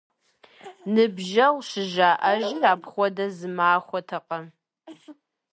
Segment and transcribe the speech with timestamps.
[0.93, 4.39] Ныбжьэгъу щӀыжаӀэжыр апхуэдэ зы махуэтэкъэ?!